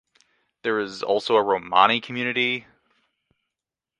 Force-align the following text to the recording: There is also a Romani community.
There 0.63 0.79
is 0.79 1.03
also 1.03 1.35
a 1.35 1.43
Romani 1.43 2.01
community. 2.01 2.65